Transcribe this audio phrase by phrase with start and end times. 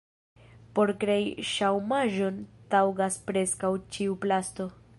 [0.77, 2.39] Por krei ŝaumaĵon
[2.75, 4.71] taŭgas preskaŭ ĉiu plasto.